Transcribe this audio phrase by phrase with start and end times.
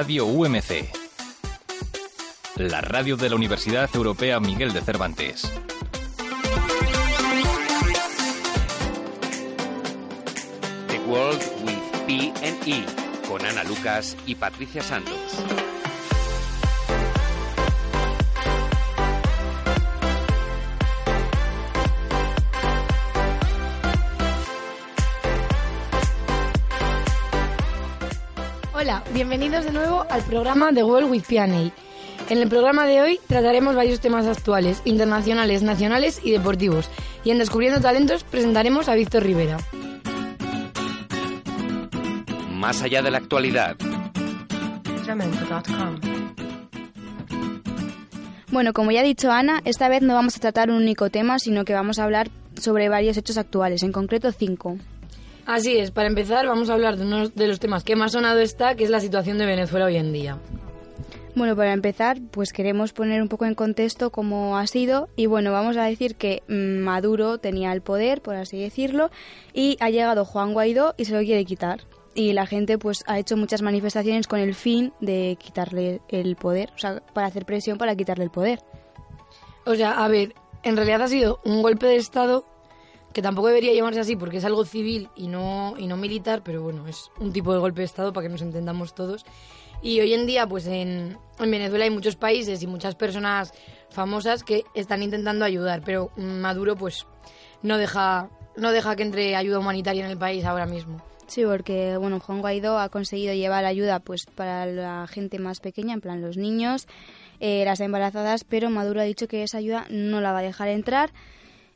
[0.00, 0.88] Radio UMC.
[2.56, 5.52] La radio de la Universidad Europea Miguel de Cervantes.
[10.88, 12.84] The World with P E
[13.28, 15.44] con Ana Lucas y Patricia Santos.
[28.80, 31.44] Hola, bienvenidos de nuevo al programa The World with P&A.
[31.44, 36.88] En el programa de hoy trataremos varios temas actuales, internacionales, nacionales y deportivos.
[37.22, 39.58] Y en Descubriendo Talentos presentaremos a Víctor Rivera.
[42.52, 43.76] Más allá de la actualidad.
[48.50, 51.38] Bueno, como ya ha dicho Ana, esta vez no vamos a tratar un único tema,
[51.38, 54.78] sino que vamos a hablar sobre varios hechos actuales, en concreto cinco.
[55.46, 58.40] Así es, para empezar vamos a hablar de uno de los temas que más sonado
[58.40, 60.38] está, que es la situación de Venezuela hoy en día.
[61.34, 65.52] Bueno, para empezar, pues queremos poner un poco en contexto cómo ha sido y bueno,
[65.52, 69.10] vamos a decir que mm, Maduro tenía el poder, por así decirlo,
[69.54, 71.82] y ha llegado Juan Guaidó y se lo quiere quitar.
[72.14, 76.70] Y la gente pues ha hecho muchas manifestaciones con el fin de quitarle el poder,
[76.74, 78.58] o sea, para hacer presión para quitarle el poder.
[79.64, 82.44] O sea, a ver, en realidad ha sido un golpe de Estado
[83.12, 86.62] que tampoco debería llamarse así porque es algo civil y no, y no militar, pero
[86.62, 89.24] bueno, es un tipo de golpe de Estado para que nos entendamos todos.
[89.82, 93.52] Y hoy en día, pues en, en Venezuela hay muchos países y muchas personas
[93.88, 97.06] famosas que están intentando ayudar, pero Maduro pues
[97.62, 101.02] no deja, no deja que entre ayuda humanitaria en el país ahora mismo.
[101.26, 105.94] Sí, porque bueno, Juan Guaidó ha conseguido llevar ayuda pues para la gente más pequeña,
[105.94, 106.88] en plan los niños,
[107.38, 110.68] eh, las embarazadas, pero Maduro ha dicho que esa ayuda no la va a dejar
[110.68, 111.10] entrar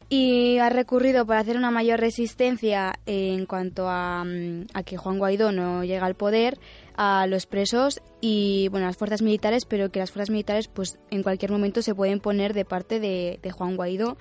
[0.08, 5.18] y ha recurrido para hacer una mayor resistencia en cuanto a, mm, a, que Juan
[5.18, 6.58] Guaidó no llega al poder
[6.96, 11.22] a los presos y bueno las fuerzas militares pero que las fuerzas militares pues en
[11.22, 14.16] cualquier momento se pueden poner de parte de, Juan Guaidó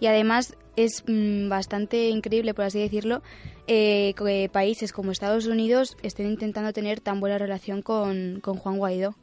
[0.00, 3.22] y además es mmm, bastante increíble por así decirlo
[3.66, 8.78] eh, que países como Estados Unidos estén intentando tener tan buena relación con, con Juan
[8.78, 9.14] Guaidó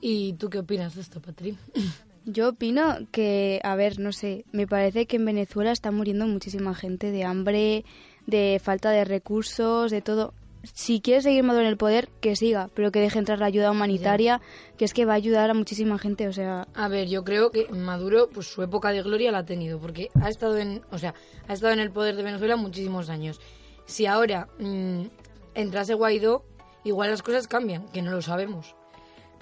[0.00, 1.58] ¿Y tú qué opinas de esto, Patri?
[2.30, 6.74] Yo opino que, a ver, no sé, me parece que en Venezuela está muriendo muchísima
[6.74, 7.86] gente de hambre,
[8.26, 10.34] de falta de recursos, de todo.
[10.74, 13.70] Si quiere seguir Maduro en el poder, que siga, pero que deje entrar la ayuda
[13.70, 14.42] humanitaria,
[14.76, 16.68] que es que va a ayudar a muchísima gente, o sea...
[16.74, 20.10] A ver, yo creo que Maduro, pues su época de gloria la ha tenido, porque
[20.20, 21.14] ha estado en, o sea,
[21.46, 23.40] ha estado en el poder de Venezuela muchísimos años.
[23.86, 25.04] Si ahora mmm,
[25.54, 26.44] entrase Guaidó,
[26.84, 28.76] igual las cosas cambian, que no lo sabemos.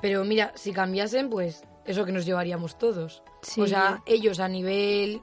[0.01, 3.23] Pero mira, si cambiasen, pues eso que nos llevaríamos todos.
[3.43, 3.61] Sí.
[3.61, 5.23] O sea, ellos a nivel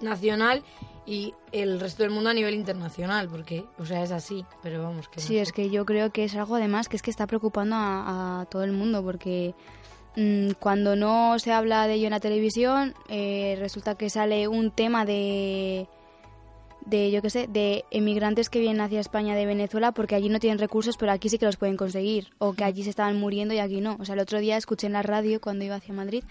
[0.00, 0.62] nacional
[1.06, 5.08] y el resto del mundo a nivel internacional, porque, o sea, es así, pero vamos
[5.08, 5.20] que...
[5.20, 5.40] Sí, no.
[5.40, 8.44] es que yo creo que es algo además que es que está preocupando a, a
[8.46, 9.54] todo el mundo, porque
[10.16, 14.70] mmm, cuando no se habla de ello en la televisión, eh, resulta que sale un
[14.70, 15.88] tema de
[16.88, 20.40] de yo qué sé, de emigrantes que vienen hacia España de Venezuela porque allí no
[20.40, 23.54] tienen recursos, pero aquí sí que los pueden conseguir, o que allí se estaban muriendo
[23.54, 23.96] y aquí no.
[24.00, 26.24] O sea, el otro día escuché en la radio cuando iba hacia Madrid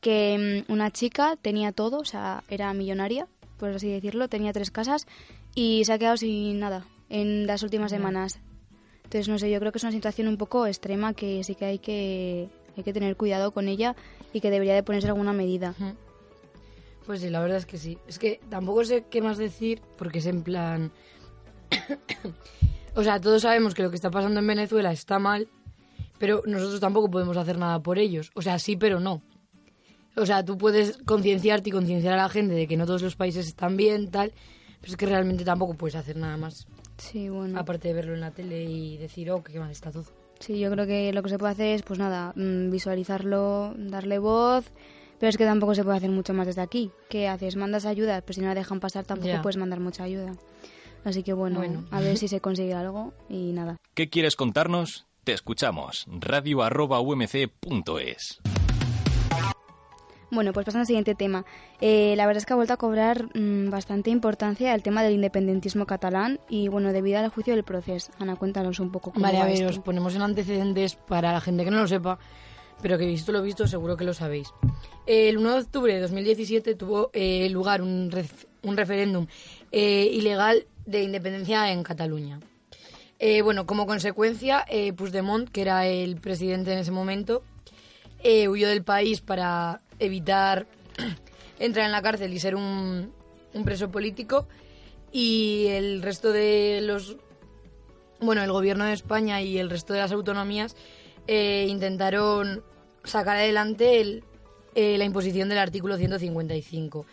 [0.00, 3.26] que um, una chica tenía todo, o sea, era millonaria,
[3.58, 5.06] por así decirlo, tenía tres casas
[5.54, 8.40] y se ha quedado sin nada en las últimas semanas.
[9.04, 11.64] Entonces, no sé, yo creo que es una situación un poco extrema que sí que
[11.64, 13.96] hay que, hay que tener cuidado con ella
[14.32, 15.74] y que debería de ponerse alguna medida.
[15.78, 15.94] Uh -huh.
[17.10, 17.98] Pues sí, la verdad es que sí.
[18.06, 20.92] Es que tampoco sé qué más decir porque es en plan...
[22.94, 25.48] o sea, todos sabemos que lo que está pasando en Venezuela está mal,
[26.20, 28.30] pero nosotros tampoco podemos hacer nada por ellos.
[28.36, 29.22] O sea, sí, pero no.
[30.14, 33.16] O sea, tú puedes concienciarte y concienciar a la gente de que no todos los
[33.16, 34.32] países están bien, tal,
[34.80, 36.68] pero es que realmente tampoco puedes hacer nada más.
[36.96, 37.58] Sí, bueno.
[37.58, 40.04] Aparte de verlo en la tele y decir, oh, qué mal está todo.
[40.38, 44.70] Sí, yo creo que lo que se puede hacer es, pues nada, visualizarlo, darle voz
[45.20, 46.90] pero es que tampoco se puede hacer mucho más desde aquí.
[47.10, 47.54] ¿Qué haces?
[47.54, 48.22] ¿Mandas ayuda?
[48.22, 49.42] Pues si no la dejan pasar tampoco yeah.
[49.42, 50.32] puedes mandar mucha ayuda.
[51.04, 53.76] Así que bueno, bueno, a ver si se consigue algo y nada.
[53.94, 55.06] ¿Qué quieres contarnos?
[55.22, 56.06] Te escuchamos.
[56.08, 56.80] radio.umc.es.
[60.30, 61.44] Bueno, pues pasando al siguiente tema.
[61.80, 65.14] Eh, la verdad es que ha vuelto a cobrar mm, bastante importancia el tema del
[65.14, 68.12] independentismo catalán y, bueno, debido al juicio del proceso.
[68.18, 69.68] Ana, cuéntanos un poco cómo Vale, va a ver, esto.
[69.68, 72.18] os ponemos en antecedentes para la gente que no lo sepa,
[72.82, 74.48] pero que visto lo visto seguro que lo sabéis.
[75.06, 78.10] El 1 de octubre de 2017 tuvo eh, lugar un,
[78.62, 79.26] un referéndum
[79.72, 82.40] eh, ilegal de independencia en Cataluña.
[83.18, 84.64] Eh, bueno, como consecuencia,
[84.96, 87.42] Puigdemont, que era el presidente en ese momento,
[88.24, 90.66] huyó del país para evitar
[91.58, 93.12] entrar en la cárcel y ser un,
[93.52, 94.48] un preso político
[95.12, 97.16] y el resto de los
[98.20, 100.76] bueno, el gobierno de España y el resto de las autonomías
[101.26, 102.62] eh, intentaron
[103.04, 104.24] sacar adelante el-
[104.74, 107.06] eh, la imposición del artículo 155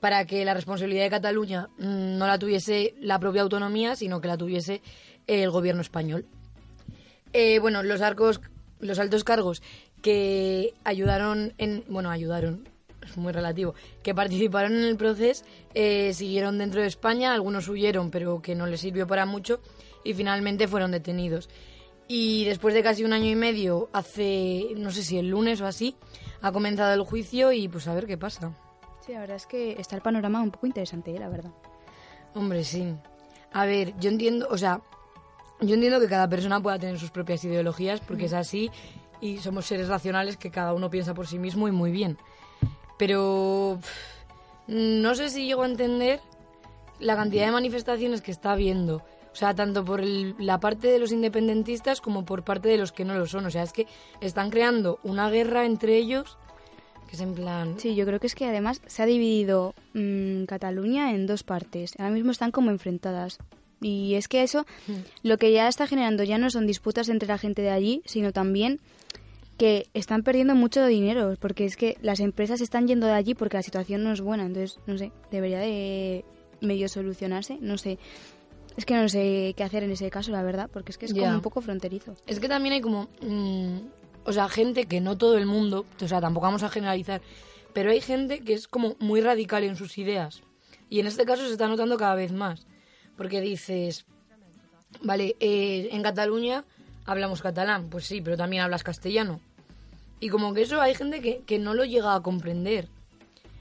[0.00, 4.28] para que la responsabilidad de Cataluña mm, no la tuviese la propia autonomía, sino que
[4.28, 4.80] la tuviese
[5.26, 6.24] el gobierno español.
[7.32, 8.40] Eh, bueno, los arcos,
[8.80, 9.62] los altos cargos
[10.02, 12.68] que ayudaron en, bueno, ayudaron,
[13.06, 15.44] es muy relativo, que participaron en el proceso
[15.74, 19.60] eh, siguieron dentro de España, algunos huyeron, pero que no les sirvió para mucho
[20.04, 21.48] y finalmente fueron detenidos.
[22.14, 25.66] Y después de casi un año y medio, hace, no sé si el lunes o
[25.66, 25.96] así,
[26.42, 28.52] ha comenzado el juicio y pues a ver qué pasa.
[29.00, 31.18] Sí, la verdad es que está el panorama un poco interesante, ¿eh?
[31.18, 31.52] la verdad.
[32.34, 32.94] Hombre, sí.
[33.54, 34.82] A ver, yo entiendo, o sea,
[35.62, 38.70] yo entiendo que cada persona pueda tener sus propias ideologías porque es así
[39.22, 42.18] y somos seres racionales que cada uno piensa por sí mismo y muy bien.
[42.98, 46.20] Pero pff, no sé si llego a entender
[47.00, 49.02] la cantidad de manifestaciones que está habiendo.
[49.32, 52.92] O sea, tanto por el- la parte de los independentistas como por parte de los
[52.92, 53.46] que no lo son.
[53.46, 53.86] O sea, es que
[54.20, 56.36] están creando una guerra entre ellos
[57.08, 57.74] que es en plan...
[57.78, 61.92] Sí, yo creo que es que además se ha dividido mm, Cataluña en dos partes.
[61.98, 63.38] Ahora mismo están como enfrentadas.
[63.82, 64.64] Y es que eso,
[65.22, 68.32] lo que ya está generando ya no son disputas entre la gente de allí, sino
[68.32, 68.78] también
[69.58, 73.56] que están perdiendo mucho dinero, porque es que las empresas están yendo de allí porque
[73.56, 74.46] la situación no es buena.
[74.46, 76.24] Entonces, no sé, debería de
[76.60, 77.98] medio solucionarse, no sé.
[78.76, 81.14] Es que no sé qué hacer en ese caso, la verdad, porque es que es
[81.14, 82.14] como un poco fronterizo.
[82.26, 83.78] Es que también hay como, mm,
[84.24, 87.20] o sea, gente que no todo el mundo, o sea, tampoco vamos a generalizar,
[87.72, 90.42] pero hay gente que es como muy radical en sus ideas.
[90.88, 92.66] Y en este caso se está notando cada vez más.
[93.16, 94.04] Porque dices,
[95.02, 96.64] vale, eh, en Cataluña
[97.04, 99.40] hablamos catalán, pues sí, pero también hablas castellano.
[100.20, 102.88] Y como que eso hay gente que, que no lo llega a comprender.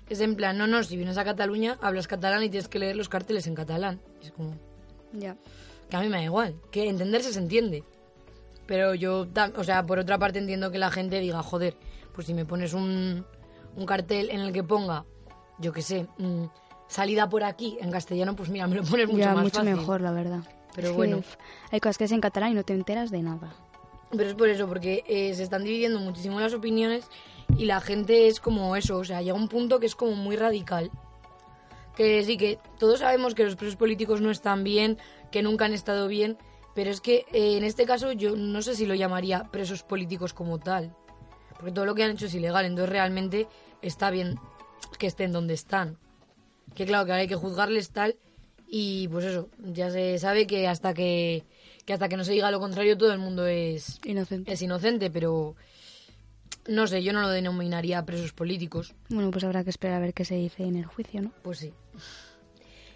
[0.09, 2.97] Es en plan, no, no, si vienes a Cataluña, hablas catalán y tienes que leer
[2.97, 4.01] los carteles en catalán.
[4.21, 4.55] Es como,
[5.13, 5.35] Ya.
[5.89, 7.83] que a mí me da igual, que entenderse se entiende.
[8.65, 9.27] Pero yo,
[9.57, 11.75] o sea, por otra parte entiendo que la gente diga, joder,
[12.13, 13.25] pues si me pones un,
[13.75, 15.05] un cartel en el que ponga,
[15.59, 16.45] yo qué sé, mm,
[16.87, 19.75] salida por aquí en castellano, pues mira, me lo pones mucho ya, más mucho fácil.
[19.75, 20.39] mejor, la verdad.
[20.73, 21.21] Pero Es bueno.
[21.71, 23.53] hay cosas que es en catalán y no te enteras de nada.
[24.11, 27.05] Pero es por eso, porque eh, se están dividiendo muchísimo las opiniones
[27.57, 30.37] y la gente es como eso, o sea, llega un punto que es como muy
[30.37, 30.91] radical.
[31.95, 34.97] Que sí, que todos sabemos que los presos políticos no están bien,
[35.31, 36.37] que nunca han estado bien,
[36.73, 40.33] pero es que eh, en este caso yo no sé si lo llamaría presos políticos
[40.33, 40.95] como tal,
[41.55, 43.47] porque todo lo que han hecho es ilegal, entonces realmente
[43.81, 44.39] está bien
[44.97, 45.97] que estén donde están.
[46.75, 48.15] Que claro, que ahora hay que juzgarles tal
[48.67, 51.43] y pues eso, ya se sabe que hasta que,
[51.85, 54.53] que hasta que no se diga lo contrario todo el mundo es, Inocente.
[54.53, 55.55] es inocente, pero
[56.67, 58.93] no sé, yo no lo denominaría presos políticos.
[59.09, 61.31] Bueno, pues habrá que esperar a ver qué se dice en el juicio, ¿no?
[61.41, 61.73] Pues sí.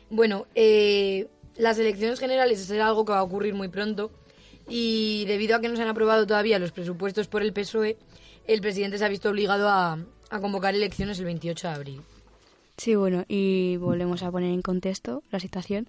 [0.09, 4.11] Bueno, eh, las elecciones generales será algo que va a ocurrir muy pronto
[4.67, 7.97] y debido a que no se han aprobado todavía los presupuestos por el PSOE,
[8.47, 9.97] el presidente se ha visto obligado a,
[10.29, 12.01] a convocar elecciones el 28 de abril.
[12.77, 15.87] Sí, bueno, y volvemos a poner en contexto la situación.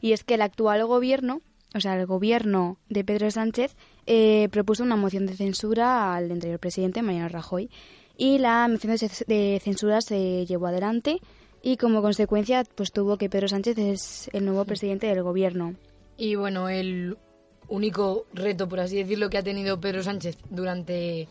[0.00, 1.42] Y es que el actual gobierno,
[1.74, 6.58] o sea, el gobierno de Pedro Sánchez, eh, propuso una moción de censura al anterior
[6.58, 7.70] presidente, Mariano Rajoy,
[8.16, 11.20] y la moción de, ce- de censura se llevó adelante
[11.62, 15.74] y como consecuencia pues tuvo que Pedro Sánchez es el nuevo presidente del gobierno.
[16.16, 17.16] Y bueno, el
[17.68, 21.28] único reto, por así decirlo, que ha tenido Pedro Sánchez durante,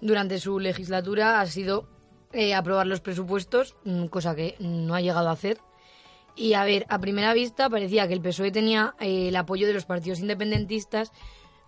[0.00, 1.88] durante su legislatura ha sido
[2.32, 5.58] eh, aprobar los presupuestos, mm, cosa que no ha llegado a hacer.
[6.40, 9.74] Y a ver, a primera vista parecía que el PSOE tenía eh, el apoyo de
[9.74, 11.12] los partidos independentistas,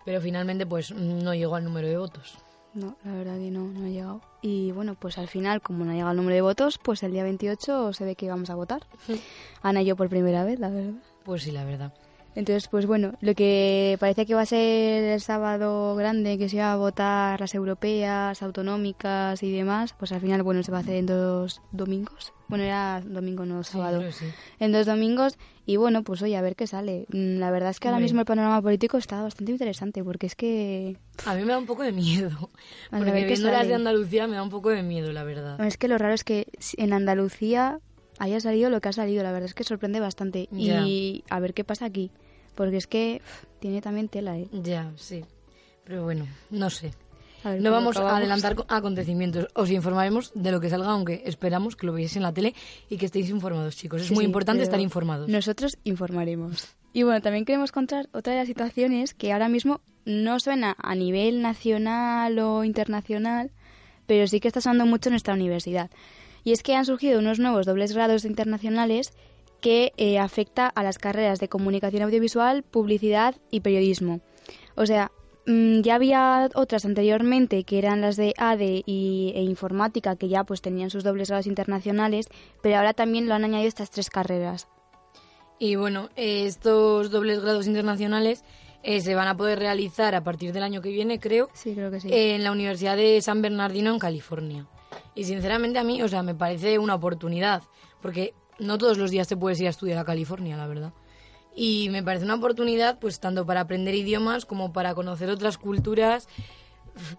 [0.03, 2.39] pero finalmente pues no llegó al número de votos.
[2.73, 4.21] No, la verdad que no, no ha llegado.
[4.41, 7.11] Y bueno, pues al final, como no ha llegado el número de votos, pues el
[7.11, 8.87] día 28 se ve que vamos a votar.
[9.61, 10.93] Ana y yo por primera vez, la verdad.
[11.23, 11.93] Pues sí, la verdad.
[12.35, 16.57] Entonces, pues bueno, lo que parece que va a ser el sábado grande, que se
[16.57, 20.81] va a votar las europeas, autonómicas y demás, pues al final, bueno, se va a
[20.81, 22.33] hacer en dos domingos.
[22.47, 23.99] Bueno, era domingo, no sábado.
[24.01, 24.25] que sí.
[24.59, 25.37] En dos domingos.
[25.65, 27.05] Y bueno, pues oye, a ver qué sale.
[27.09, 30.35] Mm, La verdad es que ahora mismo el panorama político está bastante interesante, porque es
[30.35, 30.97] que...
[31.25, 32.49] A mí me da un poco de miedo.
[32.91, 35.63] A Porque ver viendo las de Andalucía me da un poco de miedo, la verdad.
[35.65, 36.47] Es que lo raro es que
[36.77, 37.79] en Andalucía
[38.19, 39.23] haya salido lo que ha salido.
[39.23, 40.47] La verdad es que sorprende bastante.
[40.51, 42.11] Y a ver qué pasa aquí.
[42.55, 43.21] Porque es que
[43.59, 44.47] tiene también tela, ¿eh?
[44.51, 45.23] Ya, sí.
[45.83, 46.93] Pero bueno, no sé.
[47.43, 49.47] Ver No vamos a adelantar co- acontecimientos.
[49.53, 52.53] Os informaremos de lo que salga, aunque esperamos que lo veáis en la tele
[52.89, 54.01] y que estéis informados, chicos.
[54.01, 55.27] Es Sí, muy sí, importante estar informados.
[55.27, 56.69] Nosotros informaremos.
[56.93, 60.95] Y bueno, también queremos contar otra de las situaciones que ahora mismo no suena a
[60.95, 63.51] nivel nacional o internacional,
[64.05, 65.89] pero sí que está sonando mucho en nuestra universidad.
[66.45, 69.11] Y es que han surgido unos nuevos dobles grados internacionales
[69.63, 74.19] que eh, afecta a las carreras de comunicación audiovisual, publicidad y periodismo.
[74.75, 75.09] O sea,
[75.47, 80.43] mm, ya había otras anteriormente que eran las de ADE y, e informática que ya
[80.43, 82.27] pues tenían sus dobles grados internacionales,
[82.61, 84.67] pero ahora también lo han añadido estas tres carreras.
[85.59, 88.43] Y bueno, estos dobles grados internacionales
[88.83, 91.89] eh, se van a poder realizar a partir del año que viene, creo, Sí, creo
[91.89, 92.09] que sí.
[92.11, 94.67] en la Universidad de San Bernardino en California.
[95.15, 97.63] Y sinceramente a mí, o sea, me parece una oportunidad,
[98.01, 100.93] porque no todos los días te puedes ir a estudiar a California, la verdad.
[101.55, 106.27] Y me parece una oportunidad, pues tanto para aprender idiomas como para conocer otras culturas,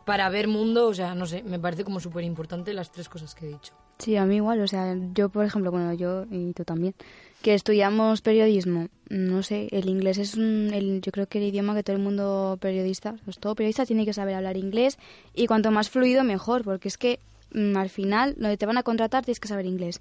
[0.05, 3.35] para ver mundo, o sea, no sé, me parece como súper importante las tres cosas
[3.35, 3.73] que he dicho.
[3.99, 6.95] Sí, a mí igual, o sea, yo por ejemplo, bueno, yo y tú también,
[7.43, 11.75] que estudiamos periodismo, no sé, el inglés es un, el, yo creo que el idioma
[11.75, 14.99] que todo el mundo periodista, pues todo periodista tiene que saber hablar inglés
[15.35, 17.19] y cuanto más fluido mejor, porque es que
[17.53, 20.01] mm, al final, donde te van a contratar tienes que saber inglés.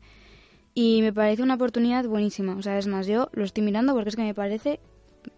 [0.75, 4.09] Y me parece una oportunidad buenísima, o sea, es más, yo lo estoy mirando porque
[4.09, 4.79] es que me parece,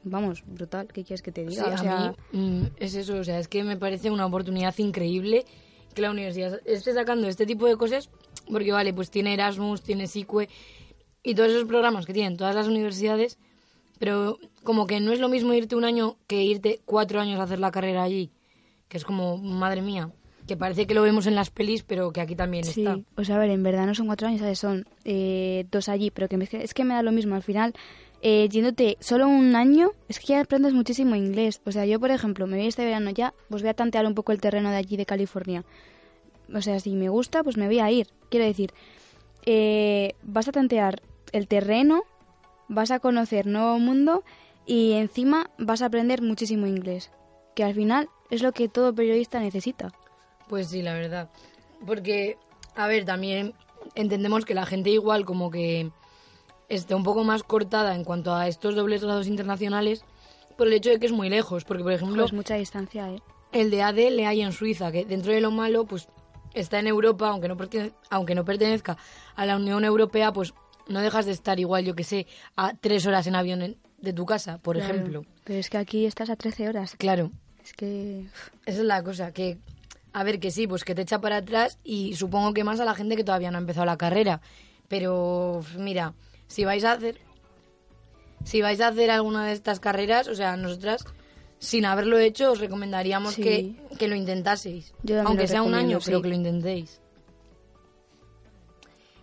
[0.03, 1.67] vamos, brutal, ¿qué quieres que te Sí, diga?
[1.67, 4.73] o a sea, mí mm, es eso, o sea, es que me parece una oportunidad
[4.77, 5.43] increíble
[5.93, 8.09] que la universidad esté sacando este tipo de cosas,
[8.49, 10.47] porque vale, pues tiene Erasmus, tiene SICUE
[11.23, 13.37] y todos esos programas que tienen todas las universidades,
[13.99, 17.43] pero como que no es lo mismo irte un año que irte cuatro años a
[17.43, 18.31] hacer la carrera allí,
[18.87, 20.11] que es como, madre mía,
[20.47, 22.99] que parece que lo vemos en las pelis, pero que aquí también Sí, está.
[23.17, 24.59] o sea, a ver, en verdad no son cuatro años, ¿sabes?
[24.59, 27.35] Son eh, dos allí, pero que me- es que me da lo mismo.
[27.35, 27.73] Al final,
[28.21, 31.61] eh, yéndote solo un año, es que ya aprendes muchísimo inglés.
[31.65, 34.13] O sea, yo, por ejemplo, me voy este verano ya, pues voy a tantear un
[34.13, 35.63] poco el terreno de allí de California.
[36.53, 38.07] O sea, si me gusta, pues me voy a ir.
[38.29, 38.71] Quiero decir,
[39.45, 42.03] eh, vas a tantear el terreno,
[42.67, 44.23] vas a conocer nuevo mundo
[44.65, 47.11] y encima vas a aprender muchísimo inglés.
[47.55, 49.91] Que al final es lo que todo periodista necesita.
[50.47, 51.29] Pues sí, la verdad.
[51.85, 52.37] Porque,
[52.75, 53.53] a ver, también
[53.95, 55.91] entendemos que la gente igual como que
[56.69, 60.03] está un poco más cortada en cuanto a estos dobles grados internacionales
[60.57, 61.63] por el hecho de que es muy lejos.
[61.65, 63.21] Porque, por ejemplo, Pues mucha distancia, ¿eh?
[63.51, 66.07] el de AD le hay en Suiza, que dentro de lo malo, pues
[66.53, 68.97] está en Europa, aunque no, pertene- aunque no pertenezca
[69.35, 70.53] a la Unión Europea, pues
[70.87, 74.13] no dejas de estar igual, yo que sé, a tres horas en avión en- de
[74.13, 74.93] tu casa, por Claro.
[74.93, 75.25] ejemplo.
[75.43, 76.95] Pero es que aquí estás a 13 horas.
[76.97, 77.31] Claro,
[77.63, 78.25] Es que...
[78.65, 79.57] esa es la cosa, que
[80.17, 82.85] a ver que sí, pues que te echa para atrás y supongo que más a
[82.85, 84.39] la gente que todavía no ha empezado la carrera.
[84.87, 86.13] Pero mira,
[86.47, 87.19] si vais a hacer
[88.45, 91.03] si vais a hacer alguna de estas carreras, o sea, nosotras
[91.59, 93.41] sin haberlo hecho os recomendaríamos Sí.
[93.43, 94.93] que, que lo intentaseis.
[95.03, 96.23] Yo Aunque lo sea un año, pero sí.
[96.23, 97.01] que lo intentéis.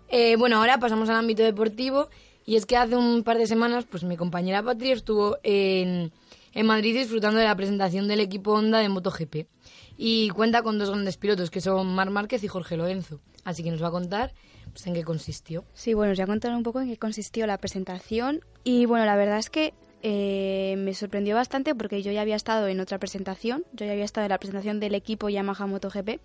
[0.09, 2.11] Eh, bueno, ahora pasamos al ámbito deportivo
[2.45, 6.13] y es que hace un par de semanas pues mi compañera Patria estuvo en,
[6.55, 9.47] en Madrid disfrutando de la presentación del equipo Honda de MotoGP
[9.97, 13.21] y cuenta con dos grandes pilotos que son Mar Márquez y Jorge Lorenzo.
[13.45, 14.33] Así que nos va a contar
[14.73, 15.65] pues, en qué consistió.
[15.75, 18.41] Sí, bueno, os voy a contar un poco en qué consistió la presentación.
[18.65, 22.69] Y bueno, la verdad es que eh, me sorprendió bastante porque yo ya había estado
[22.69, 23.65] en otra presentación.
[23.73, 26.21] Yo ya había estado en la presentación del equipo Yamaha MotoGP.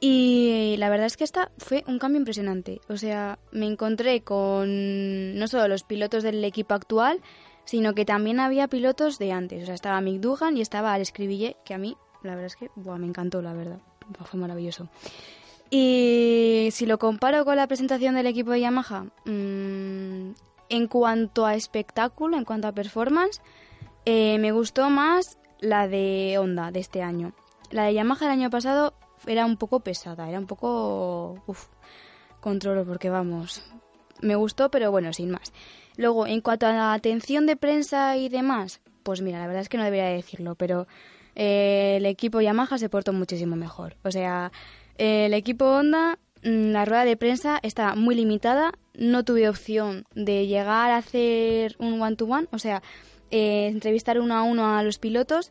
[0.00, 2.80] Y la verdad es que esta fue un cambio impresionante.
[2.88, 7.20] O sea, me encontré con no solo los pilotos del equipo actual,
[7.68, 9.64] sino que también había pilotos de antes.
[9.64, 12.56] O sea, estaba Mick Dugan y estaba Alex Cribillet, que a mí, la verdad es
[12.56, 13.78] que buah, me encantó, la verdad.
[14.24, 14.88] Fue maravilloso.
[15.68, 20.30] Y si lo comparo con la presentación del equipo de Yamaha, mm,
[20.70, 23.42] en cuanto a espectáculo, en cuanto a performance,
[24.06, 27.34] eh, me gustó más la de Honda de este año.
[27.70, 28.94] La de Yamaha del año pasado
[29.26, 31.42] era un poco pesada, era un poco...
[31.46, 31.66] Uf,
[32.40, 33.62] controlo porque vamos,
[34.22, 35.52] me gustó, pero bueno, sin más.
[35.98, 39.68] Luego, en cuanto a la atención de prensa y demás, pues mira, la verdad es
[39.68, 40.86] que no debería decirlo, pero
[41.34, 43.96] eh, el equipo Yamaha se portó muchísimo mejor.
[44.04, 44.52] O sea,
[44.96, 50.46] el equipo Honda, mm, la rueda de prensa está muy limitada, no tuve opción de
[50.46, 52.80] llegar a hacer un one-to-one, o sea,
[53.32, 55.50] eh, entrevistar uno a uno a los pilotos,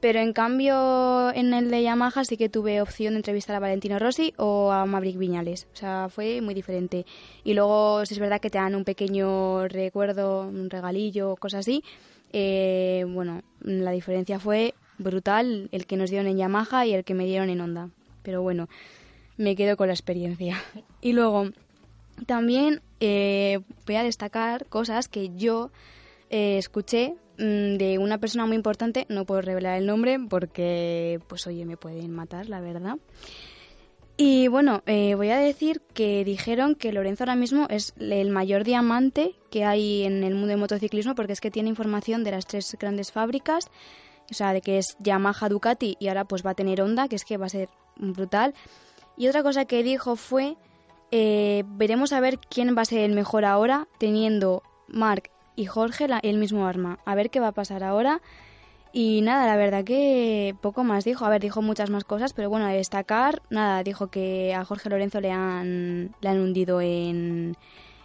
[0.00, 3.98] pero en cambio en el de Yamaha sí que tuve opción de entrevistar a Valentino
[3.98, 5.66] Rossi o a Maverick Viñales.
[5.72, 7.06] O sea, fue muy diferente.
[7.44, 11.82] Y luego es verdad que te dan un pequeño recuerdo, un regalillo, cosas así.
[12.32, 17.14] Eh, bueno, la diferencia fue brutal el que nos dieron en Yamaha y el que
[17.14, 17.88] me dieron en Honda.
[18.22, 18.68] Pero bueno,
[19.36, 20.62] me quedo con la experiencia.
[21.00, 21.50] Y luego,
[22.26, 25.70] también eh, voy a destacar cosas que yo
[26.30, 31.64] eh, escuché de una persona muy importante, no puedo revelar el nombre porque, pues oye,
[31.64, 32.96] me pueden matar, la verdad.
[34.18, 38.64] Y bueno, eh, voy a decir que dijeron que Lorenzo ahora mismo es el mayor
[38.64, 42.46] diamante que hay en el mundo del motociclismo porque es que tiene información de las
[42.46, 43.70] tres grandes fábricas,
[44.30, 47.16] o sea, de que es Yamaha, Ducati y ahora pues va a tener Honda, que
[47.16, 48.54] es que va a ser brutal.
[49.18, 50.56] Y otra cosa que dijo fue,
[51.10, 56.06] eh, veremos a ver quién va a ser el mejor ahora, teniendo Mark y Jorge
[56.22, 56.98] el mismo arma.
[57.04, 58.20] A ver qué va a pasar ahora.
[58.92, 61.24] Y nada, la verdad que poco más dijo.
[61.24, 64.88] A ver, dijo muchas más cosas, pero bueno, a destacar, nada, dijo que a Jorge
[64.88, 67.56] Lorenzo le han, le han hundido en,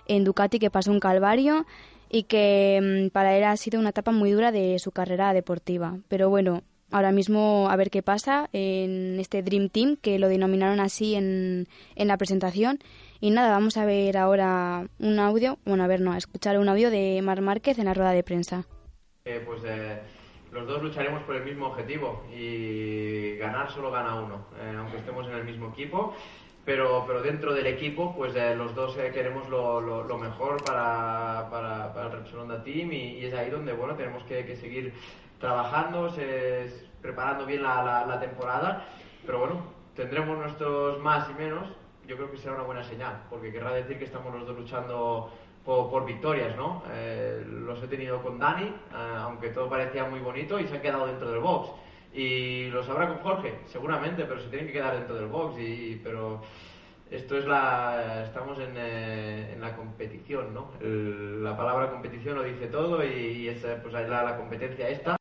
[0.08, 1.65] en Ducati, que pasó un calvario
[2.10, 5.98] y que mm, para él ha sido una etapa muy dura de su carrera deportiva.
[6.10, 10.79] Pero bueno, ahora mismo a ver qué pasa en este Dream Team, que lo denominaron
[10.79, 12.79] así en, en la presentación.
[13.23, 16.67] Y nada, vamos a ver ahora un audio, bueno, a ver, no, a escuchar un
[16.67, 18.63] audio de Mar Márquez en la rueda de prensa.
[19.25, 20.01] Eh, pues eh,
[20.51, 25.27] los dos lucharemos por el mismo objetivo y ganar solo gana uno, eh, aunque estemos
[25.27, 26.15] en el mismo equipo.
[26.65, 32.07] Pero, pero dentro del equipo, pues los dos queremos lo, lo, mejor para, para, para,
[32.07, 34.93] el Repsol Team y, es ahí donde bueno tenemos que, que seguir
[35.39, 36.11] trabajando,
[37.01, 38.85] preparando bien la, la, la temporada.
[39.25, 39.63] Pero bueno,
[39.95, 43.98] tendremos nuestros más y menos yo creo que será una buena señal, porque querrá decir
[43.98, 45.31] que estamos los dos luchando
[45.63, 46.84] por, victorias, ¿no?
[46.91, 50.81] Eh, los he tenido con Dani, eh, aunque todo parecía muy bonito, y se han
[50.81, 51.70] quedado dentro del box.
[52.13, 55.60] Y los habrá con Jorge, seguramente, pero se tienen que quedar dentro del box.
[55.60, 56.41] Y, pero
[57.10, 58.24] esto es la.
[58.25, 60.72] Estamos en, eh, en la competición, ¿no?
[60.81, 65.20] la palabra competición lo dice todo y, es pues, la, la competencia esta.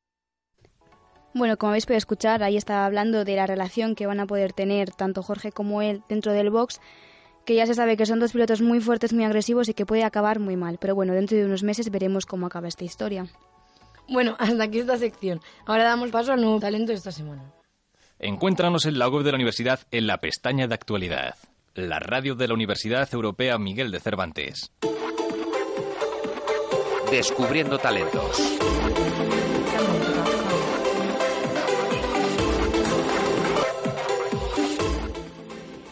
[1.33, 4.53] Bueno, como habéis podido escuchar, ahí estaba hablando de la relación que van a poder
[4.53, 6.81] tener tanto Jorge como él dentro del box,
[7.45, 10.03] que ya se sabe que son dos pilotos muy fuertes, muy agresivos y que puede
[10.03, 10.79] acabar muy mal.
[10.81, 13.27] Pero bueno, dentro de unos meses veremos cómo acaba esta historia.
[14.09, 15.41] Bueno, hasta aquí esta sección.
[15.67, 17.53] Ahora damos paso al nuevo talento de esta semana.
[18.19, 21.37] Encuéntranos en la web de la universidad en la pestaña de actualidad.
[21.75, 24.73] La radio de la Universidad Europea Miguel de Cervantes.
[27.11, 28.59] Descubriendo talentos.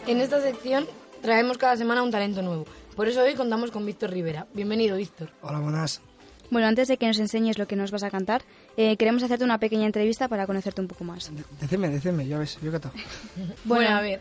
[0.09, 0.87] En esta sección
[1.21, 2.65] traemos cada semana un talento nuevo.
[2.95, 4.47] Por eso hoy contamos con Víctor Rivera.
[4.55, 5.29] Bienvenido, Víctor.
[5.43, 6.01] Hola, buenas.
[6.49, 8.41] Bueno, antes de que nos enseñes lo que nos vas a cantar,
[8.75, 11.31] eh, queremos hacerte una pequeña entrevista para conocerte un poco más.
[11.61, 12.91] Decime, decime, ya ves, yo todo.
[13.65, 14.19] bueno, a ver.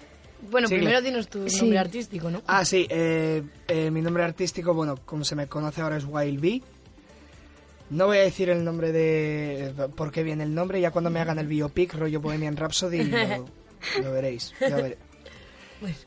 [0.50, 2.42] Bueno, primero tienes tu nombre artístico, ¿no?
[2.46, 2.86] Ah, sí.
[2.90, 6.62] Eh, eh, mi nombre artístico, bueno, como se me conoce ahora es Wild Bee.
[7.88, 9.72] No voy a decir el nombre de...
[9.96, 13.04] por qué viene el nombre, ya cuando me hagan el biopic, rollo Bohemian Rhapsody,
[14.02, 14.52] lo, veréis.
[14.60, 15.07] Ya veréis.
[15.80, 16.06] Pues,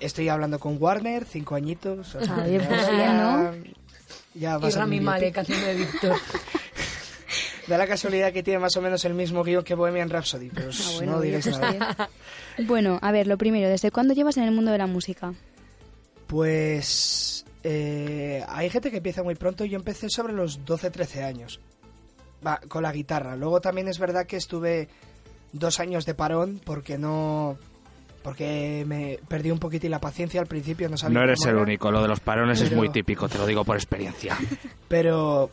[0.00, 2.16] estoy hablando con Warner, cinco añitos.
[2.16, 3.52] Ah, bien, pues bien, ¿no?
[4.34, 6.16] Ya y Rami Malek haciendo de Víctor.
[7.66, 10.70] Da la casualidad que tiene más o menos el mismo guion que Bohemian Rhapsody, pero
[10.70, 12.10] ah, bueno, no diréis nada.
[12.66, 15.32] Bueno, a ver, lo primero, ¿desde cuándo llevas en el mundo de la música?
[16.26, 21.60] Pues eh, hay gente que empieza muy pronto, yo empecé sobre los 12-13 años,
[22.44, 23.36] Va, con la guitarra.
[23.36, 24.88] Luego también es verdad que estuve
[25.52, 27.56] dos años de parón porque no
[28.22, 31.18] porque me perdí un poquitín la paciencia al principio, no sabía.
[31.18, 33.76] No eres el único, lo de los parones es muy típico, te lo digo por
[33.76, 34.36] experiencia.
[34.88, 35.50] Pero,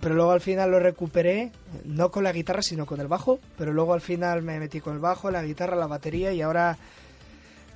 [0.00, 1.50] pero luego al final lo recuperé,
[1.84, 4.92] no con la guitarra, sino con el bajo, pero luego al final me metí con
[4.94, 6.76] el bajo, la guitarra, la batería y ahora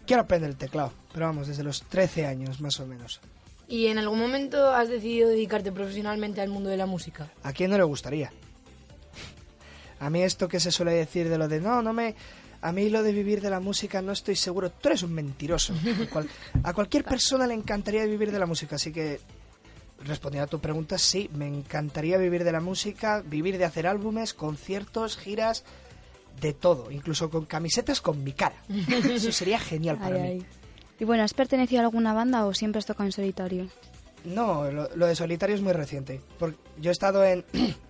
[0.07, 3.21] quiero aprender el teclado, pero vamos, desde los 13 años más o menos.
[3.69, 7.31] ¿Y en algún momento has decidido dedicarte profesionalmente al mundo de la música?
[7.43, 8.31] ¿A quién no le gustaría?
[10.01, 12.15] A mí esto que se suele decir de lo de no, no me
[12.67, 14.71] a mí lo de vivir de la música no estoy seguro.
[14.71, 15.73] Tú eres un mentiroso.
[16.65, 19.21] a cualquier persona le encantaría vivir de la música, así que
[20.05, 24.35] respondiendo a tu pregunta, sí, me encantaría vivir de la música, vivir de hacer álbumes,
[24.35, 25.65] conciertos, giras,
[26.41, 28.57] de todo, incluso con camisetas con mi cara.
[29.11, 30.45] Eso sería genial para mí.
[30.99, 33.69] Y bueno, ¿has pertenecido a alguna banda o siempre has tocado en solitario?
[34.25, 36.21] No, lo, lo de solitario es muy reciente.
[36.37, 37.45] Porque yo he estado en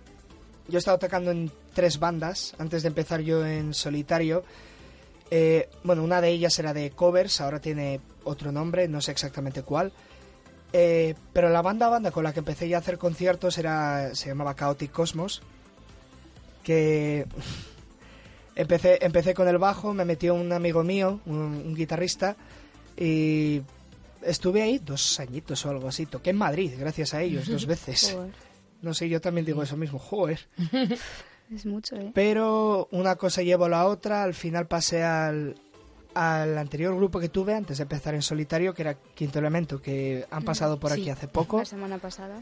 [0.67, 4.43] yo he estado tocando en tres bandas antes de empezar yo en solitario
[5.29, 9.61] eh, bueno, una de ellas era de covers, ahora tiene otro nombre, no sé exactamente
[9.61, 9.91] cuál.
[10.73, 14.29] Eh, pero la banda banda con la que empecé ya a hacer conciertos era se
[14.29, 15.41] llamaba Chaotic Cosmos
[16.63, 17.27] que
[18.55, 22.35] empecé, empecé con el bajo, me metió un amigo mío, un, un guitarrista,
[22.97, 23.61] y
[24.23, 26.07] estuve ahí dos añitos o algo así.
[26.07, 28.17] Toqué en Madrid, gracias a ellos, dos veces.
[28.81, 30.47] No sé, yo también digo eso mismo, joder.
[31.53, 32.11] es mucho, ¿eh?
[32.13, 35.55] Pero una cosa llevo la otra, al final pasé al,
[36.13, 40.25] al anterior grupo que tuve antes de empezar en solitario, que era Quinto Elemento, que
[40.31, 41.01] han pasado por Sí.
[41.01, 41.59] aquí hace poco.
[41.59, 42.41] La semana pasada.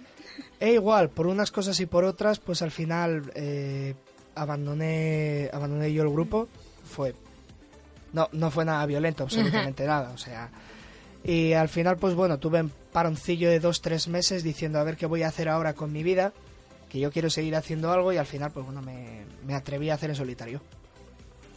[0.60, 3.94] E igual, por unas cosas y por otras, pues al final eh,
[4.36, 6.48] abandoné, abandoné yo el grupo.
[6.84, 7.16] Fue.
[8.14, 10.12] No, no fue nada violento, absolutamente nada.
[10.12, 10.50] O sea.
[11.24, 14.96] Y al final, pues bueno, tuve un paroncillo de dos, tres meses diciendo a ver
[14.96, 16.34] qué voy a hacer ahora con mi vida.
[16.96, 19.96] Que yo quiero seguir haciendo algo y al final, pues bueno, me, me atreví a
[19.96, 20.62] hacer en solitario.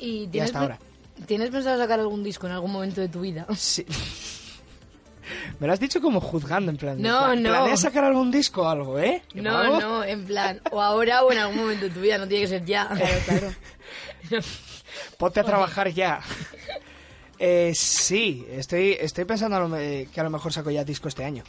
[0.00, 0.80] ¿Y hasta ahora.
[1.26, 3.46] ¿Tienes pensado sacar algún disco en algún momento de tu vida?
[3.56, 3.86] Sí.
[5.60, 7.00] Me lo has dicho como juzgando, en plan.
[7.00, 7.50] No, no.
[7.50, 9.22] ¿Planeas sacar algún disco o algo, eh?
[9.28, 12.26] ¿Qué No, no, en plan, o ahora o en algún momento de tu vida, no
[12.26, 12.88] tiene que ser ya.
[12.96, 13.52] Claro, claro.
[15.18, 16.20] Ponte a trabajar ya.
[17.38, 21.06] Eh, sí, estoy, estoy pensando a lo me- que a lo mejor saco ya disco
[21.06, 21.44] este año.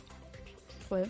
[0.89, 1.09] Joder.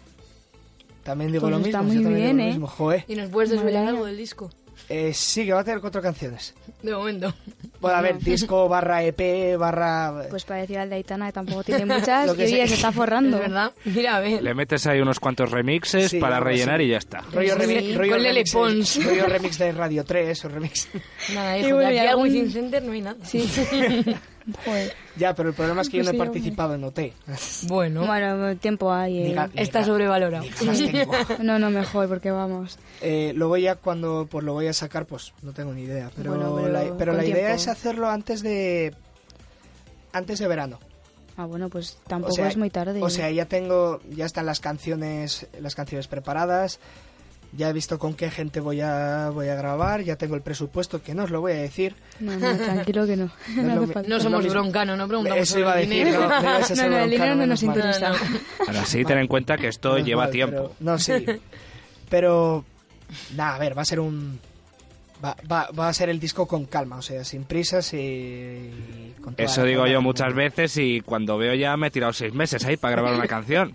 [1.10, 1.67] También digo Pues lo mismo.
[1.69, 2.48] está yo muy también digo bien, lo ¿eh?
[2.48, 3.06] mismo, joder.
[3.08, 4.52] ¿Y nos puedes desvelar algo del disco?
[4.88, 6.54] Eh, sí, que va a tener cuatro canciones.
[6.84, 7.34] De momento.
[7.82, 10.26] Bueno, a ver, disco barra EP barra...
[10.30, 13.38] Pues parecido al de Aitana, que tampoco tiene muchas, Lo y se está forrando.
[13.38, 13.72] Es verdad.
[13.86, 14.41] Mira, a ver.
[14.43, 16.84] Le metes ahí unos cuantos remixes Sí, para rellenar así.
[16.86, 17.22] y ya está.
[17.34, 18.54] rollo, Sí, remi- rollo remix,
[19.06, 20.88] rollo remix de Radio 3 o remix...
[21.34, 23.17] Nada, Y hijo, bueno, de aquí al algún- Center no hay nada.
[23.26, 23.50] Sí.
[24.65, 24.93] Joder.
[25.17, 26.28] ya, pero el problema es que yo no he Sí, hombre.
[26.30, 26.99] participado en OT.
[27.67, 29.19] Bueno, Bueno, tiempo hay.
[29.23, 29.28] eh.
[29.36, 30.45] Diga- está sobrevalorado.
[31.43, 32.78] No, no, mejor, porque vamos.
[33.02, 36.10] Eh, luego ya cuando pues lo voy a sacar, pues no tengo ni idea.
[36.15, 38.93] Pero, Bueno, pero la, pero con la idea es hacerlo antes de
[40.13, 40.80] antes de verano.
[41.38, 43.02] Ah, bueno, pues tampoco o sea, es muy tarde.
[43.02, 46.80] O sea, ya tengo, ya están las canciones, las canciones preparadas.
[47.51, 50.01] Ya he visto con qué gente voy a voy a grabar.
[50.03, 51.95] Ya tengo el presupuesto que no os lo voy a decir.
[52.19, 53.31] No, no, tranquilo que no.
[53.55, 56.05] No lo somos broncano, no preguntamos Eso iba a decir.
[56.05, 56.29] dinero.
[56.29, 58.13] No, el dinero broncano, no nos interesa.
[58.67, 60.55] Ahora sí, ten en cuenta que esto lleva mal, tiempo.
[60.55, 61.25] pero- no, sí.
[62.09, 62.65] Pero,
[63.35, 64.39] nada, a ver, va a ser un...
[65.23, 69.13] Va, va, va a ser el disco con calma, o sea, sin prisas y...
[69.21, 72.33] con toda Eso digo yo muchas veces y cuando veo ya me he tirado seis
[72.33, 73.73] meses ahí para grabar una canción.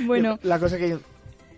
[0.00, 0.98] Bueno, La cosa que...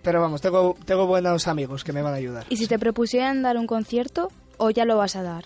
[0.03, 2.47] Pero vamos, tengo, tengo buenos amigos que me van a ayudar.
[2.49, 5.45] ¿y si te propusieran dar un concierto o ya lo vas a dar?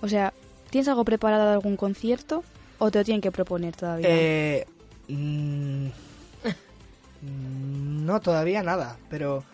[0.00, 0.32] O sea,
[0.70, 2.42] ¿tienes algo preparado de algún concierto
[2.78, 4.08] o te lo tienen que proponer todavía?
[4.08, 4.66] Eh,
[5.08, 5.86] mm,
[8.06, 9.44] no, todavía nada, pero...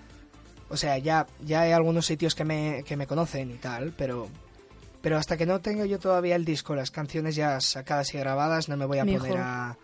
[0.71, 4.29] O sea, ya, ya hay algunos sitios que me, que me conocen y tal, pero...
[5.01, 8.69] Pero hasta que no tenga yo todavía el disco, las canciones ya sacadas y grabadas,
[8.69, 9.79] no me voy a poner a,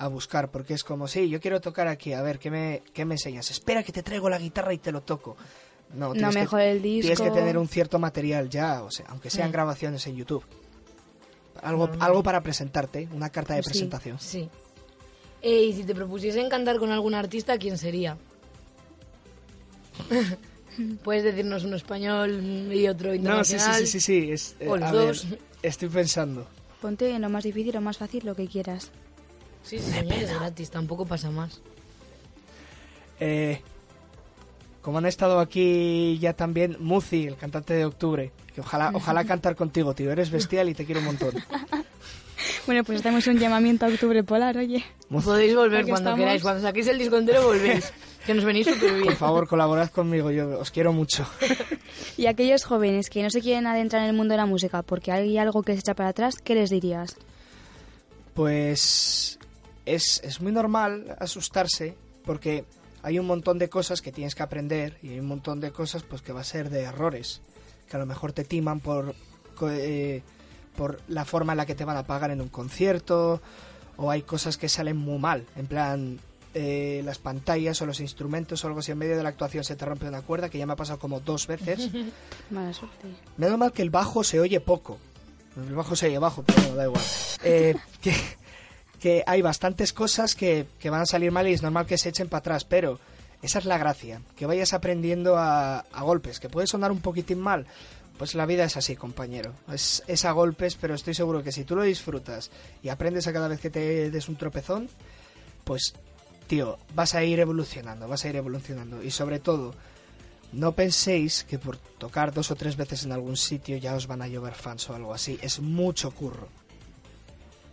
[0.00, 3.04] a buscar, porque es como, sí, yo quiero tocar aquí, a ver, ¿qué me, qué
[3.04, 3.50] me enseñas?
[3.50, 5.36] Espera que te traigo la guitarra y te lo toco.
[5.94, 7.14] No, no, tienes que- mejor el disco.
[7.14, 9.52] Tienes que tener un cierto material ya, o sea, aunque sean Mm.
[9.52, 10.44] grabaciones en YouTube.
[11.62, 13.68] Algo, algo para presentarte, una carta de Sí.
[13.70, 14.18] presentación.
[14.18, 14.48] Sí.
[15.42, 18.16] Eh, y si te propusiesen cantar con algún artista, ¿quién sería?
[21.04, 23.74] Puedes decirnos uno español y otro No, sí, internacional.
[23.74, 24.32] sí, sí, sí, sí.
[24.32, 25.16] es- eh, O los a ver,
[25.62, 26.46] estoy pensando.
[26.80, 28.90] Ponte en lo más difícil o más fácil, lo que quieras.
[29.62, 31.60] Sí, sí, señor, es gratis, tampoco pasa más.
[33.20, 33.60] Eh,
[34.82, 38.32] como han estado aquí ya también Muzi, el cantante de Octubre.
[38.54, 40.10] Que ojalá, ojalá cantar contigo, tío.
[40.10, 41.34] Eres bestial y te quiero un montón.
[42.66, 44.84] Bueno, pues hacemos un llamamiento a Octubre Polar, oye.
[45.08, 46.18] Podéis volver cuando estamos.
[46.20, 46.42] queráis.
[46.42, 47.92] Cuando saquéis el disco entero, volvéis.
[48.26, 49.04] que nos venís súper bien.
[49.06, 50.30] Por favor, colaborad conmigo.
[50.30, 51.26] Yo os quiero mucho.
[52.16, 55.10] Y aquellos jóvenes que no se quieren adentrar en el mundo de la música porque
[55.10, 57.16] hay algo que se echa para atrás, ¿qué les dirías?
[58.34, 59.39] Pues
[59.94, 62.64] es, es muy normal asustarse porque
[63.02, 66.02] hay un montón de cosas que tienes que aprender y hay un montón de cosas
[66.02, 67.40] pues que va a ser de errores
[67.88, 69.14] que a lo mejor te timan por
[69.62, 70.22] eh,
[70.76, 73.42] por la forma en la que te van a pagar en un concierto
[73.96, 76.20] o hay cosas que salen muy mal en plan
[76.52, 79.76] eh, las pantallas o los instrumentos o algo así en medio de la actuación se
[79.76, 81.90] te rompe una cuerda que ya me ha pasado como dos veces
[82.50, 83.06] Mala suerte.
[83.36, 84.98] Menos mal que el bajo se oye poco.
[85.56, 87.02] El bajo se oye bajo, pero no, da igual.
[87.42, 88.14] Eh, que,
[89.00, 92.10] que hay bastantes cosas que, que van a salir mal y es normal que se
[92.10, 93.00] echen para atrás, pero
[93.42, 97.40] esa es la gracia, que vayas aprendiendo a, a golpes, que puede sonar un poquitín
[97.40, 97.66] mal.
[98.18, 99.54] Pues la vida es así, compañero.
[99.72, 102.50] Es, es a golpes, pero estoy seguro que si tú lo disfrutas
[102.82, 104.90] y aprendes a cada vez que te des un tropezón,
[105.64, 105.94] pues,
[106.46, 109.02] tío, vas a ir evolucionando, vas a ir evolucionando.
[109.02, 109.74] Y sobre todo,
[110.52, 114.20] no penséis que por tocar dos o tres veces en algún sitio ya os van
[114.20, 115.38] a llover fans o algo así.
[115.40, 116.48] Es mucho curro.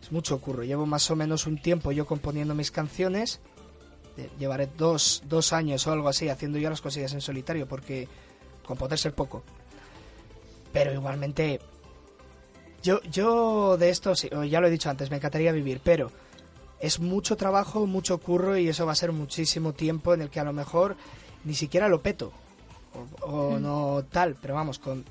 [0.07, 0.63] Es mucho curro.
[0.63, 3.41] Llevo más o menos un tiempo yo componiendo mis canciones.
[4.39, 8.07] Llevaré dos, dos años o algo así haciendo yo las cosillas en solitario porque
[8.65, 9.43] componer ser poco.
[10.71, 11.59] pero igualmente
[12.81, 16.09] yo, yo de esto, sí, ya lo he dicho antes, me encantaría vivir, pero
[16.79, 20.39] es mucho trabajo, mucho curro y eso va a ser muchísimo tiempo en el que
[20.39, 20.95] a lo mejor
[21.43, 22.31] ni siquiera lo peto
[23.21, 25.03] o, o no tal, pero vamos, con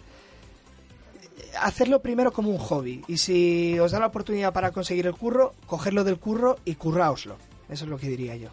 [1.61, 5.55] hacerlo primero como un hobby y si os da la oportunidad para conseguir el curro,
[5.67, 7.37] cogerlo del curro y curraoslo.
[7.69, 8.51] Eso es lo que diría yo.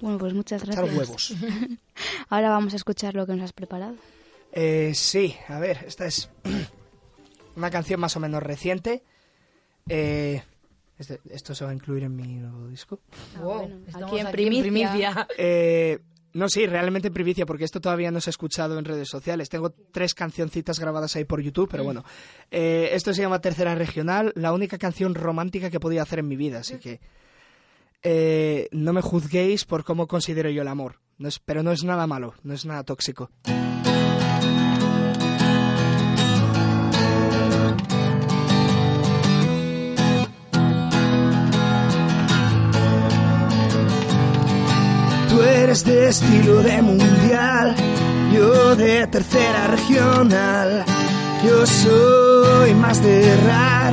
[0.00, 0.98] Bueno, pues muchas Echar gracias.
[0.98, 1.34] huevos.
[2.28, 3.94] Ahora vamos a escuchar lo que nos has preparado.
[4.52, 6.30] Eh, sí, a ver, esta es
[7.56, 9.02] una canción más o menos reciente.
[9.88, 10.42] Eh,
[10.98, 13.00] este- esto se va a incluir en mi nuevo disco.
[13.40, 15.28] Wow, bueno, estamos aquí en primicia.
[15.36, 15.98] Eh,
[16.36, 19.48] no, sí, realmente en primicia, porque esto todavía no se ha escuchado en redes sociales.
[19.48, 22.04] Tengo tres cancioncitas grabadas ahí por YouTube, pero bueno.
[22.50, 26.28] Eh, esto se llama Tercera Regional, la única canción romántica que he podido hacer en
[26.28, 27.00] mi vida, así que
[28.02, 31.00] eh, no me juzguéis por cómo considero yo el amor.
[31.18, 33.30] No es- pero no es nada malo, no es nada tóxico.
[45.36, 47.76] Tú eres de estilo de mundial,
[48.34, 50.82] yo de tercera regional.
[51.44, 53.92] Yo soy más de rar,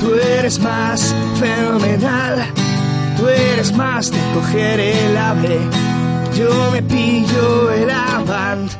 [0.00, 2.46] tú eres más fenomenal.
[3.16, 5.58] Tú eres más de coger el ave,
[6.38, 8.70] yo me pillo el avant.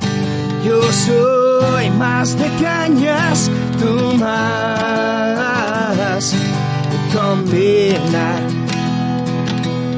[0.64, 8.40] Yo soy más de cañas, tú más de combinar.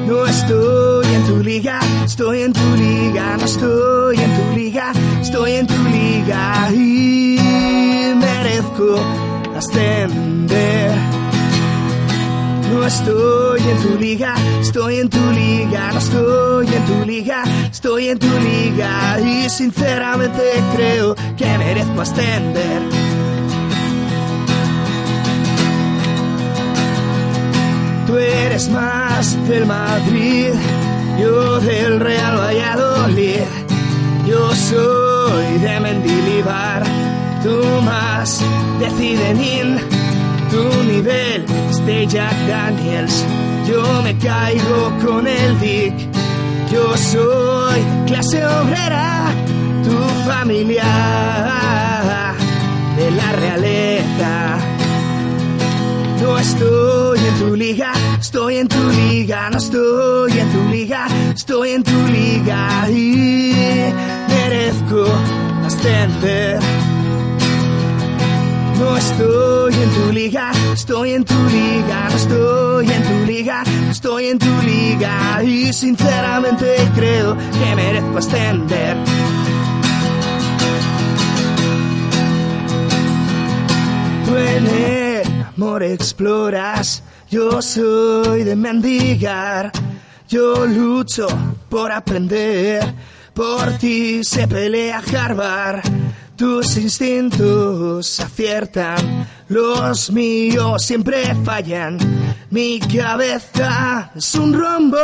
[0.07, 5.51] No estoy en tu liga, estoy en tu liga, no estoy en tu liga, estoy
[5.53, 7.37] en tu liga y
[8.15, 8.95] merezco
[9.55, 10.91] ascender.
[12.71, 18.07] No estoy en tu liga, estoy en tu liga, no estoy en tu liga, estoy
[18.09, 20.43] en tu liga y sinceramente
[20.75, 22.81] creo que merezco ascender.
[28.07, 30.53] Tú eres más del Madrid,
[31.21, 33.45] yo del Real Valladolid.
[34.25, 36.83] Yo soy de Mendilibar,
[37.43, 38.41] tú más
[38.79, 39.79] de.
[40.51, 43.25] Tu nivel es de Jack Daniels,
[43.67, 45.95] yo me caigo con el Dick.
[46.71, 49.31] Yo soy clase obrera,
[49.83, 49.97] tu
[50.29, 50.83] familia
[52.97, 54.80] de la realeza.
[56.21, 61.69] No estoy en tu liga, estoy en tu liga, no estoy en tu liga, estoy
[61.71, 63.53] en tu liga y
[64.27, 65.05] merezco
[65.65, 66.59] ascender.
[68.79, 74.25] No estoy en tu liga, estoy en tu liga, no estoy en tu liga, estoy
[74.27, 78.97] en tu liga y sinceramente creo que merezco ascender.
[84.51, 85.10] El
[85.55, 89.71] amor exploras, yo soy de mendigar,
[90.27, 91.27] yo lucho
[91.69, 92.93] por aprender,
[93.33, 95.81] por ti se pelea Harvard,
[96.35, 101.97] tus instintos aciertan, los míos siempre fallan,
[102.49, 104.97] mi cabeza es un rombo,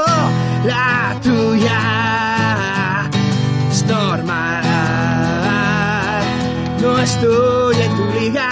[0.66, 3.10] la tuya
[3.72, 4.64] es normal.
[6.82, 8.50] No estoy en tu liga,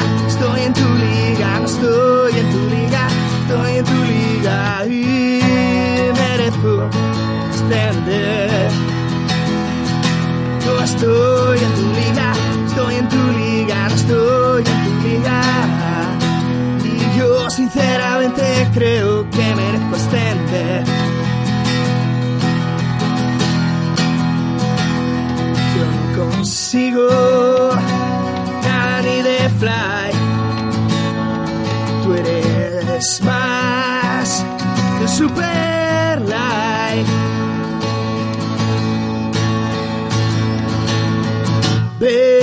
[7.66, 8.72] extender.
[10.66, 12.34] No estoy en tu liga,
[12.68, 15.42] estoy en tu liga, no estoy en tu liga.
[16.84, 20.84] Y yo sinceramente creo que merezco extender.
[25.76, 27.70] Yo no consigo
[29.04, 30.12] ni de fly.
[32.04, 34.46] Tú eres más
[35.00, 37.25] de super light.
[42.06, 42.35] Hey.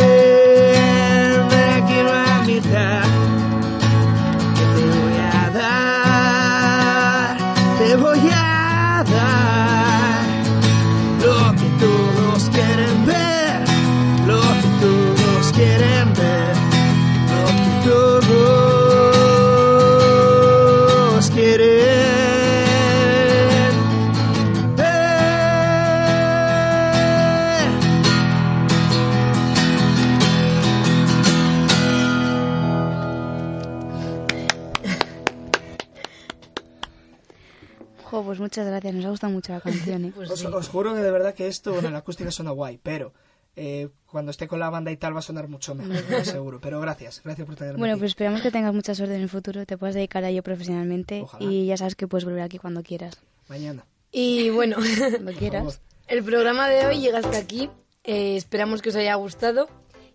[38.53, 40.12] Muchas gracias, nos ha gustado mucho la canción, ¿eh?
[40.15, 40.47] Pues Os, sí.
[40.47, 43.12] os juro que de verdad que esto, bueno, la acústica suena guay, pero
[43.57, 46.61] eh, cuando esté con la banda y tal va a sonar mucho mejor, seguro.
[46.61, 48.01] Pero gracias, gracias por tenerme Bueno, aquí.
[48.01, 51.23] pues esperamos que tengas mucha suerte en el futuro, te puedas dedicar a ello profesionalmente
[51.23, 51.45] Ojalá.
[51.51, 53.19] y ya sabes que puedes volver aquí cuando quieras.
[53.49, 53.87] Mañana.
[54.11, 54.77] Y bueno,
[55.11, 55.81] Cuando quieras.
[56.09, 57.71] el programa de hoy llega hasta aquí.
[58.05, 59.69] Eh, esperamos que os haya gustado.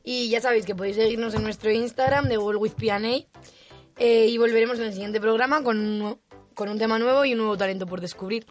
[0.04, 3.00] Y ya sabéis que podéis seguirnos en nuestro Instagram de World with P&A.
[4.00, 6.20] Eh, y volveremos en el siguiente programa con un,
[6.58, 8.48] con un tema nuevo y un nuevo talento por descubrir.